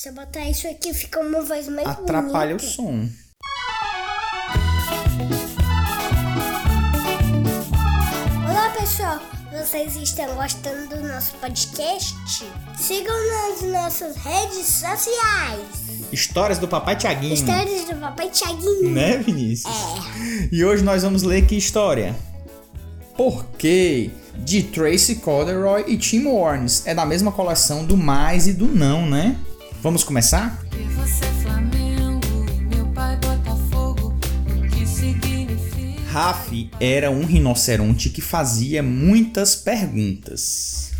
Se 0.00 0.08
eu 0.08 0.14
botar 0.14 0.48
isso 0.48 0.66
aqui, 0.66 0.94
fica 0.94 1.20
uma 1.20 1.42
voz 1.42 1.68
mais 1.68 1.86
Atrapalha 1.86 2.56
bonita. 2.56 2.64
o 2.64 2.74
som. 2.74 3.06
Olá, 8.48 8.70
pessoal. 8.70 9.20
Vocês 9.52 9.96
estão 9.96 10.34
gostando 10.36 10.96
do 10.96 11.06
nosso 11.06 11.34
podcast? 11.34 12.16
Sigam 12.78 13.14
nas 13.28 13.60
nossas 13.70 14.16
redes 14.16 14.66
sociais. 14.68 16.08
Histórias 16.10 16.58
do 16.58 16.66
Papai 16.66 16.96
Tiaguinho. 16.96 17.34
Histórias 17.34 17.84
do 17.84 17.96
Papai 17.96 18.30
Tiaguinho. 18.30 18.88
Né, 18.92 19.18
Vinícius? 19.18 19.70
É. 19.70 20.48
E 20.50 20.64
hoje 20.64 20.82
nós 20.82 21.02
vamos 21.02 21.22
ler 21.22 21.44
que 21.44 21.56
história? 21.56 22.16
Por 23.18 23.44
quê? 23.58 24.10
De 24.38 24.62
Tracy 24.62 25.16
Corderoy 25.16 25.84
e 25.86 25.98
Tim 25.98 26.24
Warnes. 26.24 26.86
É 26.86 26.94
da 26.94 27.04
mesma 27.04 27.30
coleção 27.30 27.84
do 27.84 27.98
mais 27.98 28.46
e 28.46 28.54
do 28.54 28.64
não, 28.66 29.06
né? 29.06 29.36
Vamos 29.82 30.04
começar? 30.04 30.62
E 30.78 30.82
você 30.94 31.24
é 31.24 31.42
Flamengo 31.42 32.46
e 32.50 32.60
meu 32.74 32.86
pai 32.88 33.16
Botafogo. 33.16 34.14
O 34.46 34.68
que 34.68 34.86
significa? 34.86 36.02
Raf 36.10 36.70
era 36.78 37.10
um 37.10 37.24
rinoceronte 37.24 38.10
que 38.10 38.20
fazia 38.20 38.82
muitas 38.82 39.56
perguntas. 39.56 40.92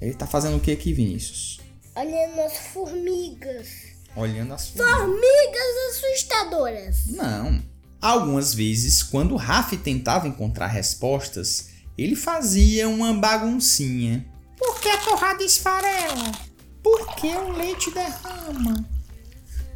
Ele 0.00 0.14
tá 0.14 0.26
fazendo 0.26 0.56
o 0.56 0.60
que 0.60 0.70
aqui, 0.72 0.94
Vinícius? 0.94 1.60
Olhando 1.94 2.40
as 2.40 2.56
formigas. 2.72 3.68
Olhando 4.16 4.54
as 4.54 4.68
formigas. 4.68 4.98
Formigas 4.98 5.76
assustadoras. 5.90 7.06
Não. 7.08 7.62
Algumas 8.00 8.54
vezes, 8.54 9.02
quando 9.02 9.36
Raf 9.36 9.76
tentava 9.76 10.26
encontrar 10.26 10.68
respostas, 10.68 11.68
ele 11.98 12.16
fazia 12.16 12.88
uma 12.88 13.12
baguncinha. 13.12 14.24
Por 14.56 14.80
que 14.80 14.88
a 14.88 14.96
torrada 15.02 15.44
esfarela? 15.44 16.32
Por 16.86 17.16
que 17.16 17.26
o 17.26 17.50
leite 17.50 17.90
derrama? 17.90 18.88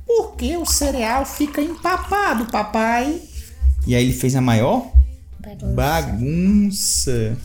Por 0.07 0.37
que 0.37 0.57
o 0.57 0.65
cereal 0.65 1.27
fica 1.27 1.61
empapado, 1.61 2.47
papai? 2.47 3.21
E 3.85 3.97
aí 3.97 4.05
ele 4.05 4.13
fez 4.13 4.37
a 4.37 4.41
maior 4.41 4.93
bagunça. 5.75 7.37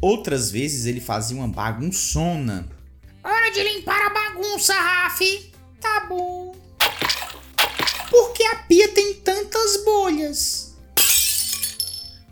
Outras 0.00 0.50
vezes 0.50 0.86
ele 0.86 0.98
fazia 0.98 1.36
uma 1.36 1.46
bagunçona. 1.46 2.70
Hora 3.22 3.50
de 3.50 3.62
limpar 3.62 4.00
a 4.00 4.14
bagunça, 4.14 4.72
Raf. 4.72 5.52
Tá 5.78 6.06
bom. 6.08 6.56
Por 8.08 8.32
que 8.32 8.44
a 8.44 8.56
pia 8.66 8.88
tem 8.94 9.12
tantas 9.16 9.84
bolhas? 9.84 10.74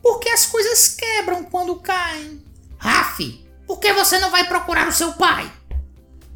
Por 0.01 0.19
que 0.19 0.31
as 0.31 0.47
coisas 0.47 0.97
quebram 0.97 1.45
quando 1.45 1.77
caem? 1.77 2.43
Raf, 2.79 3.19
por 3.67 3.79
que 3.79 3.93
você 3.93 4.19
não 4.19 4.31
vai 4.31 4.49
procurar 4.49 4.89
o 4.89 4.93
seu 4.93 5.13
pai? 5.13 5.53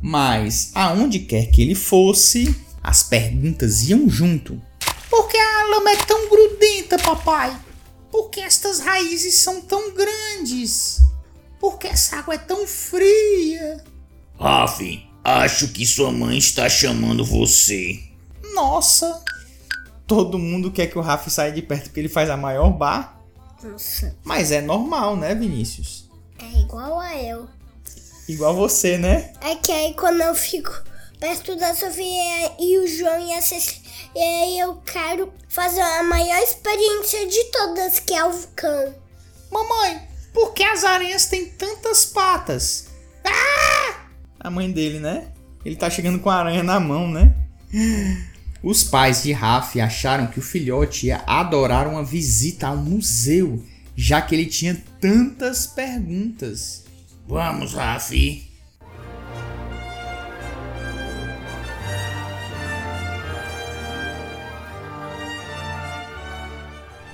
Mas, 0.03 0.73
aonde 0.75 1.21
quer 1.21 1.47
que 1.47 1.63
ele 1.63 1.75
fosse, 1.77 2.55
as 2.83 3.03
perguntas 3.05 3.89
iam 3.89 4.09
junto. 4.09 4.61
Por 5.09 5.29
que 5.29 5.37
a 5.37 5.67
lama 5.71 5.91
é 5.93 5.97
tão 5.97 6.29
grudenta, 6.29 6.99
papai? 6.99 7.57
Por 8.11 8.29
que 8.29 8.41
estas 8.41 8.81
raízes 8.81 9.37
são 9.37 9.61
tão 9.63 9.95
grandes? 9.95 11.01
Por 11.61 11.79
que 11.79 11.87
essa 11.87 12.17
água 12.17 12.35
é 12.35 12.39
tão 12.39 12.67
fria? 12.67 13.83
Raf, 14.39 14.81
acho 15.23 15.69
que 15.69 15.87
sua 15.87 16.11
mãe 16.11 16.37
está 16.37 16.69
chamando 16.69 17.25
você. 17.25 18.03
Nossa! 18.55 19.23
Todo 20.07 20.39
mundo 20.39 20.71
quer 20.73 20.89
que 20.89 20.99
o 20.99 21.01
Raf 21.01 21.31
saia 21.31 21.53
de 21.53 21.63
perto 21.63 21.85
porque 21.85 22.01
ele 22.01 22.09
faz 22.09 22.29
a 22.29 22.37
maior 22.37 22.71
bar. 22.71 23.19
Nossa, 23.63 24.15
Mas 24.25 24.51
é 24.51 24.61
normal, 24.61 25.17
né, 25.17 25.35
Vinícius? 25.35 26.11
é 26.39 26.61
igual 26.61 26.99
a 26.99 27.17
eu. 27.17 27.49
Igual 28.33 28.55
você, 28.55 28.97
né? 28.97 29.33
É 29.41 29.55
que 29.57 29.71
aí 29.71 29.95
quando 29.95 30.21
eu 30.23 30.35
fico 30.35 30.73
perto 31.21 31.55
da 31.57 31.75
Sofia 31.75 32.53
e 32.59 32.79
o 32.79 32.87
João 32.87 33.29
e 33.29 33.33
a 33.35 33.43
Cecília, 33.43 33.83
e 34.15 34.19
aí 34.19 34.59
eu 34.59 34.77
quero 34.77 35.33
fazer 35.49 35.81
a 35.81 36.03
maior 36.03 36.43
experiência 36.43 37.27
de 37.27 37.45
todas, 37.45 37.99
que 37.99 38.15
é 38.15 38.25
o 38.25 38.33
vulcão. 38.33 38.95
Mamãe, 39.51 40.03
por 40.33 40.55
que 40.55 40.65
as 40.65 40.83
aranhas 40.83 41.27
têm 41.27 41.47
tantas 41.47 42.07
patas? 42.07 42.89
Ah! 43.25 44.07
A 44.41 44.51
mãe 44.51 44.71
dele, 44.73 44.99
né? 44.99 45.29
Ele 45.65 45.77
tá 45.77 45.89
chegando 45.91 46.19
com 46.19 46.31
a 46.31 46.37
aranha 46.37 46.63
na 46.63 46.81
mão, 46.81 47.09
né? 47.09 47.35
Os 48.63 48.83
pais 48.83 49.23
de 49.23 49.33
Raf 49.33 49.81
acharam 49.81 50.29
que 50.29 50.39
o 50.39 50.43
filhote 50.43 51.07
ia 51.09 51.23
adorar 51.27 51.87
uma 51.87 52.05
visita 52.05 52.69
ao 52.69 52.77
museu, 52.77 53.63
já 53.97 54.23
que 54.23 54.35
ele 54.35 54.47
tinha 54.47 54.83
tantas 55.01 55.67
perguntas. 55.67 56.85
Vamos, 57.33 57.73
Raf. 57.73 58.13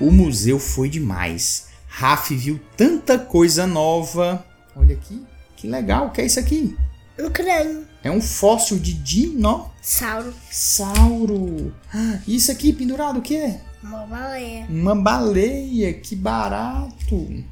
O 0.00 0.10
museu 0.10 0.58
foi 0.58 0.88
demais. 0.88 1.68
Raf 1.86 2.34
viu 2.34 2.60
tanta 2.76 3.16
coisa 3.16 3.64
nova. 3.64 4.44
Olha 4.74 4.96
aqui, 4.96 5.24
que 5.56 5.68
legal, 5.68 6.08
o 6.08 6.10
que 6.10 6.22
é 6.22 6.26
isso 6.26 6.40
aqui? 6.40 6.76
Um 7.16 7.30
crânio. 7.30 7.86
É 8.02 8.10
um 8.10 8.20
fóssil 8.20 8.76
de 8.80 8.94
dinossauro. 8.94 10.34
Sauro. 10.50 11.72
Ah, 11.94 12.18
Isso 12.26 12.50
aqui 12.50 12.72
pendurado 12.72 13.20
o 13.20 13.22
que 13.22 13.36
é? 13.36 13.60
Uma 13.84 14.04
baleia. 14.04 14.66
Uma 14.68 14.96
baleia, 14.96 15.92
que 15.94 16.16
barato. 16.16 17.44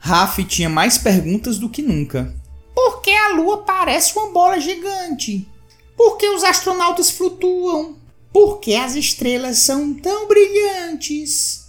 Raf 0.00 0.42
tinha 0.44 0.68
mais 0.68 0.96
perguntas 0.96 1.58
do 1.58 1.68
que 1.68 1.82
nunca. 1.82 2.34
Por 2.74 3.02
que 3.02 3.10
a 3.10 3.34
lua 3.34 3.58
parece 3.58 4.16
uma 4.16 4.30
bola 4.30 4.58
gigante? 4.58 5.46
Por 5.94 6.16
que 6.16 6.26
os 6.30 6.42
astronautas 6.42 7.10
flutuam? 7.10 7.98
Por 8.32 8.58
que 8.58 8.74
as 8.74 8.94
estrelas 8.94 9.58
são 9.58 9.92
tão 9.92 10.26
brilhantes? 10.26 11.66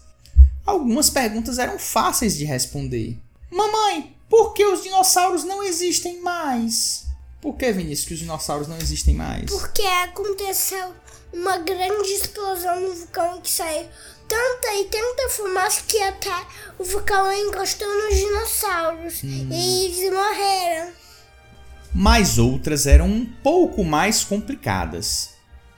Algumas 0.65 1.09
perguntas 1.09 1.59
eram 1.59 1.77
fáceis 1.77 2.37
de 2.37 2.45
responder. 2.45 3.17
Mamãe, 3.51 4.15
por 4.29 4.53
que 4.53 4.65
os 4.65 4.81
dinossauros 4.81 5.43
não 5.43 5.61
existem 5.61 6.21
mais? 6.21 7.05
Por 7.41 7.57
que, 7.57 7.71
Vinícius, 7.73 8.07
que 8.07 8.13
os 8.13 8.19
dinossauros 8.19 8.67
não 8.67 8.77
existem 8.77 9.13
mais? 9.13 9.51
Porque 9.51 9.81
aconteceu 9.81 10.93
uma 11.33 11.57
grande 11.57 12.09
explosão 12.11 12.79
no 12.79 12.93
vulcão 12.93 13.41
que 13.41 13.49
saiu 13.49 13.87
tanta 14.31 14.73
e 14.75 14.85
tanta 14.85 15.29
fumaça 15.29 15.81
que 15.85 16.01
até 16.01 16.31
o 16.79 16.83
vulcão 16.85 17.31
encostou 17.33 17.87
nos 17.87 18.15
dinossauros. 18.17 19.23
E 19.23 19.85
eles 19.85 20.11
morreram. 20.13 20.91
mas 21.93 22.37
outras 22.37 22.87
eram 22.87 23.07
um 23.07 23.25
pouco 23.43 23.83
mais 23.83 24.23
complicadas. 24.23 25.31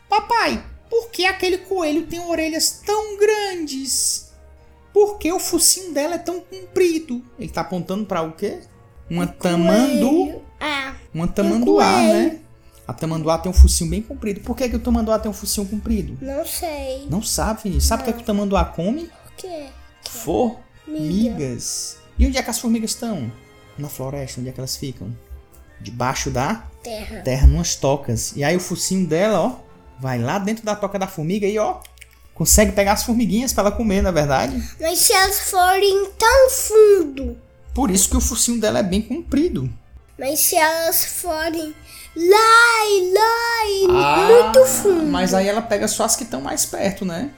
Papai, 0.08 0.64
por 0.88 1.09
que 1.09 1.25
aquele 1.25 1.58
coelho 1.58 2.06
tem 2.06 2.19
orelhas 2.19 2.81
tão 2.86 3.18
grandes? 3.18 4.31
Por 4.94 5.18
que 5.18 5.31
o 5.34 5.40
focinho 5.40 5.91
dela 5.91 6.16
é 6.16 6.20
tão 6.20 6.40
comprido? 6.40 7.24
Ele 7.40 7.50
tá 7.50 7.62
apontando 7.62 8.06
para 8.06 8.22
o 8.22 8.34
quê? 8.34 8.59
Uma 9.09 9.25
tamandu, 9.25 10.44
Ah, 10.59 10.94
uma 11.12 11.28
tamanduá, 11.28 11.91
coelho. 11.94 12.14
né? 12.14 12.40
A 12.88 12.94
tamanduá 12.94 13.38
tem 13.38 13.49
um 13.49 13.53
focinho 13.55 13.89
bem 13.89 14.01
comprido. 14.01 14.41
Por 14.41 14.55
que, 14.57 14.67
que 14.69 14.75
o 14.75 14.79
tamanduá 14.79 15.17
tem 15.17 15.29
um 15.31 15.33
focinho 15.33 15.66
comprido? 15.67 16.17
não 16.21 16.45
sei. 16.45 17.07
Não 17.09 17.21
sabe, 17.21 17.61
Vinícius. 17.63 17.85
Sabe 17.85 18.01
o 18.01 18.05
que, 18.05 18.09
é 18.11 18.13
que 18.13 18.21
o 18.21 18.25
tamanduá 18.25 18.66
come? 18.66 19.09
Por 19.23 19.31
quê? 19.38 19.67
Formigas. 20.85 21.97
E 22.17 22.27
onde 22.27 22.38
é 22.38 22.43
que 22.43 22.49
as 22.49 22.59
formigas 22.59 22.91
estão? 22.91 23.31
Na 23.77 23.89
floresta, 23.89 24.39
onde 24.39 24.49
é 24.49 24.51
que 24.51 24.59
elas 24.59 24.75
ficam? 24.75 25.16
Debaixo 25.81 26.29
da 26.29 26.63
Terra. 26.83 27.22
terra 27.22 27.47
numas 27.47 27.75
tocas. 27.75 28.33
E 28.35 28.43
aí 28.43 28.55
o 28.55 28.59
focinho 28.59 29.07
dela, 29.07 29.39
ó, 29.39 29.55
vai 29.99 30.19
lá 30.19 30.38
dentro 30.38 30.63
da 30.66 30.75
toca 30.75 30.99
da 30.99 31.07
formiga 31.07 31.47
e 31.47 31.57
ó, 31.57 31.79
consegue 32.33 32.72
pegar 32.73 32.93
as 32.93 33.03
formiguinhas 33.03 33.51
pra 33.53 33.63
ela 33.63 33.72
comer, 33.72 34.01
na 34.01 34.11
verdade. 34.11 34.61
Mas 34.79 34.99
se 34.99 35.13
elas 35.13 35.39
forem 35.49 36.11
tão 36.17 36.49
fundo, 36.49 37.38
Por 37.73 37.89
isso 37.89 38.09
que 38.09 38.17
o 38.17 38.22
focinho 38.22 38.59
dela 38.59 38.79
é 38.79 38.83
bem 38.83 39.01
comprido. 39.01 39.69
mas 40.19 40.39
se 40.39 40.55
elas 40.55 41.03
forem 41.05 41.73
lá 42.16 42.85
e 42.88 43.13
lá 43.13 43.68
e 43.68 43.87
muito 44.28 44.66
fundo. 44.66 45.02
Ah, 45.02 45.11
Mas 45.11 45.34
aí 45.34 45.47
ela 45.47 45.61
pega 45.61 45.87
só 45.87 46.03
as 46.05 46.16
que 46.16 46.23
estão 46.23 46.41
mais 46.41 46.66
perto, 46.66 47.05
né? 47.05 47.32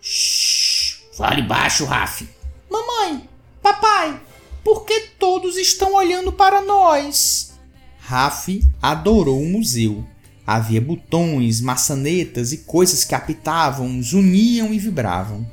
Shhh, 0.00 1.00
fale 1.16 1.42
baixo, 1.42 1.84
Raf. 1.84 2.28
Mamãe, 2.70 3.28
papai, 3.62 4.20
por 4.62 4.84
que 4.84 5.00
todos 5.18 5.56
estão 5.56 5.94
olhando 5.94 6.32
para 6.32 6.60
nós? 6.60 7.54
Raf 8.00 8.60
adorou 8.82 9.40
o 9.40 9.48
museu. 9.48 10.04
Havia 10.46 10.80
botões, 10.80 11.60
maçanetas 11.62 12.52
e 12.52 12.58
coisas 12.58 13.02
que 13.02 13.14
apitavam, 13.14 14.02
zuniam 14.02 14.74
e 14.74 14.78
vibravam. 14.78 15.46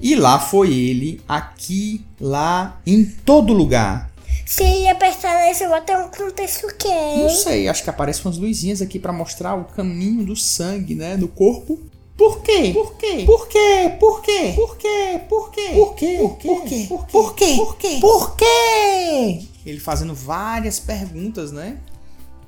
E 0.00 0.14
lá 0.14 0.38
foi 0.38 0.72
ele, 0.72 1.20
aqui, 1.28 2.04
lá, 2.20 2.80
em 2.86 3.04
todo 3.04 3.52
lugar. 3.52 4.08
Se 4.46 4.62
ele 4.64 4.88
apertar 4.88 5.46
nesse 5.46 5.66
botão, 5.68 6.06
acontece 6.06 6.64
o 6.64 6.68
Não 6.68 6.76
quê? 6.76 7.34
sei, 7.34 7.68
acho 7.68 7.82
que 7.84 7.90
aparecem 7.90 8.24
umas 8.24 8.38
luzinhas 8.38 8.80
aqui 8.80 8.98
pra 8.98 9.12
mostrar 9.12 9.54
o 9.54 9.64
caminho 9.64 10.24
do 10.24 10.34
sangue, 10.34 10.94
né, 10.94 11.16
do 11.16 11.28
corpo. 11.28 11.78
Por 12.16 12.40
quê? 12.42 12.72
Por 12.74 12.96
quê? 12.96 13.22
Por 13.26 13.48
quê? 13.48 13.92
Por 14.00 14.22
quê? 14.22 14.54
Por 14.56 14.76
quê? 14.76 15.20
Por 15.28 15.50
quê? 15.50 15.68
Por 15.68 15.94
quê? 15.94 16.16
Por 16.18 16.64
quê? 16.64 16.86
Por 16.88 17.04
quê? 17.04 17.06
Por 17.12 17.34
quê? 17.34 17.54
Por 17.56 17.76
quê? 17.76 17.98
Por 18.00 18.36
quê? 18.36 19.40
Ele 19.64 19.78
fazendo 19.78 20.14
várias 20.14 20.80
perguntas, 20.80 21.52
né? 21.52 21.78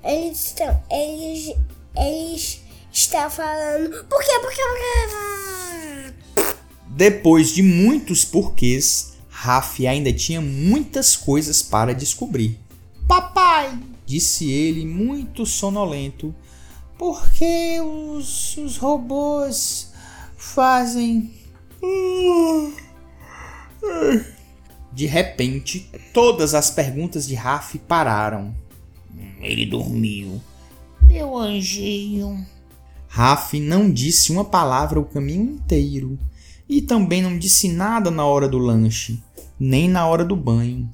eles 0.03 0.47
estão. 0.47 0.83
Eles. 0.91 1.55
Eles 1.97 2.63
estão 2.93 3.31
falando. 3.31 3.91
Por 4.07 4.21
quê? 4.25 4.39
Por 4.41 4.51
quê? 4.51 4.63
Por 4.63 6.15
quê? 6.35 6.51
Depois 6.89 7.53
de 7.53 7.63
muitos 7.63 8.25
porquês, 8.25 9.13
Raf 9.43 9.87
ainda 9.87 10.13
tinha 10.13 10.39
muitas 10.39 11.17
coisas 11.17 11.63
para 11.63 11.95
descobrir. 11.95 12.61
Papai, 13.09 13.73
disse 14.05 14.51
ele 14.53 14.85
muito 14.85 15.47
sonolento, 15.47 16.35
por 16.99 17.33
que 17.33 17.81
os, 17.81 18.59
os 18.59 18.77
robôs 18.77 19.95
fazem. 20.37 21.33
De 24.93 25.07
repente, 25.07 25.91
todas 26.13 26.53
as 26.53 26.71
perguntas 26.71 27.27
de 27.27 27.35
Raf 27.35 27.79
pararam. 27.89 28.55
Ele 29.41 29.65
dormiu. 29.65 30.39
Meu 31.01 31.35
anjinho. 31.35 32.47
Raf 33.09 33.59
não 33.59 33.91
disse 33.91 34.33
uma 34.33 34.45
palavra 34.45 35.01
o 35.01 35.07
caminho 35.07 35.55
inteiro 35.55 36.19
e 36.71 36.81
também 36.81 37.21
não 37.21 37.37
disse 37.37 37.69
nada 37.69 38.13
na 38.13 38.25
hora 38.25 38.49
do 38.49 38.57
lanche, 38.57 39.21
nem 39.61 39.89
na 39.89 40.07
hora 40.07 40.25
do 40.25 40.35
banho. 40.35 40.91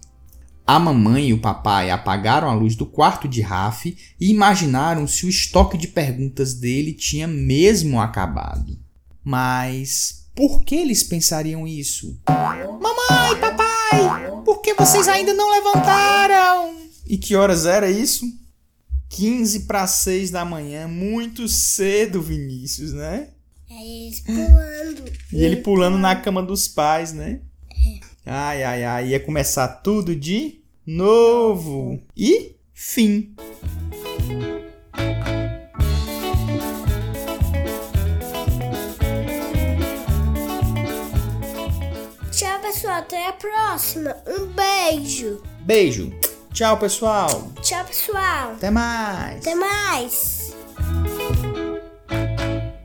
A 0.67 0.81
mamãe 0.81 1.29
e 1.29 1.33
o 1.33 1.41
papai 1.41 1.91
apagaram 1.91 2.51
a 2.51 2.55
luz 2.55 2.75
do 2.75 2.85
quarto 2.85 3.29
de 3.29 3.41
Raf 3.41 3.87
e 3.87 4.31
imaginaram 4.31 5.07
se 5.07 5.25
o 5.25 5.29
estoque 5.29 5.79
de 5.79 5.87
perguntas 5.87 6.55
dele 6.55 6.93
tinha 6.93 7.29
mesmo 7.29 8.01
acabado. 8.01 8.77
Mas 9.23 10.27
por 10.35 10.65
que 10.65 10.75
eles 10.75 11.05
pensariam 11.05 11.69
isso? 11.69 12.21
Mamãe, 12.29 13.41
papai, 13.41 14.43
por 14.45 14.61
que 14.61 14.75
vocês 14.75 15.07
ainda 15.07 15.33
não 15.33 15.53
levantaram? 15.53 16.75
E 17.07 17.17
que 17.17 17.37
horas 17.37 17.65
era 17.65 17.89
isso? 17.89 18.27
15 19.09 19.61
para 19.61 19.87
6 19.87 20.33
da 20.33 20.45
manhã, 20.45 20.89
muito 20.89 21.49
cedo, 21.49 22.21
Vinícius, 22.21 22.93
né? 22.93 23.29
É 23.71 24.07
eles 24.07 24.21
pulando. 24.21 25.12
E 25.33 25.45
ele 25.45 25.57
pulando 25.57 25.97
na 25.97 26.17
cama 26.17 26.43
dos 26.43 26.67
pais, 26.67 27.12
né? 27.12 27.41
Ai, 28.28 28.64
ai, 28.64 28.84
ai, 28.84 29.06
ia 29.11 29.20
começar 29.20 29.69
tudo 29.69 30.17
de 30.17 30.61
novo. 30.84 32.02
E 32.17 32.56
fim. 32.75 33.37
Tchau, 42.32 42.61
pessoal. 42.61 42.99
Até 42.99 43.28
a 43.28 43.32
próxima. 43.32 44.17
Um 44.26 44.46
beijo. 44.46 45.40
Beijo. 45.61 46.12
Tchau, 46.52 46.76
pessoal. 46.78 47.52
Tchau, 47.62 47.84
pessoal. 47.84 48.55
Até 48.55 48.73
mais. 48.73 49.46
Até 49.46 49.55
mais. 49.55 50.36